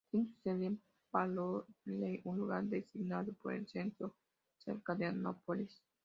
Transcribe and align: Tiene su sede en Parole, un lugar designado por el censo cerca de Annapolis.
Tiene 0.11 0.29
su 0.29 0.33
sede 0.41 0.65
en 0.65 0.81
Parole, 1.11 2.21
un 2.23 2.39
lugar 2.39 2.63
designado 2.63 3.33
por 3.33 3.53
el 3.53 3.67
censo 3.67 4.15
cerca 4.57 4.95
de 4.95 5.05
Annapolis. 5.05 5.79